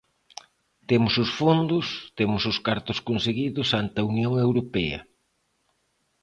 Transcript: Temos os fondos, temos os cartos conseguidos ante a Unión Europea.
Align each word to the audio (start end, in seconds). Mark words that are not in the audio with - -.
Temos 0.89 1.13
os 1.23 1.29
fondos, 1.39 1.85
temos 2.17 2.43
os 2.51 2.57
cartos 2.67 2.97
conseguidos 3.07 3.67
ante 3.81 3.97
a 3.99 4.07
Unión 4.13 4.33
Europea. 4.45 4.99